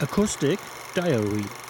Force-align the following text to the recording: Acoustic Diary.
Acoustic 0.00 0.60
Diary. 0.94 1.67